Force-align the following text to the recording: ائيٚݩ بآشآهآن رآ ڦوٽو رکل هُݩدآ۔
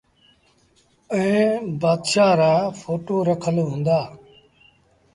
ائيٚݩ 1.13 1.55
بآشآهآن 1.81 2.35
رآ 2.39 2.53
ڦوٽو 2.79 3.15
رکل 3.27 3.55
هُݩدآ۔ 3.69 3.99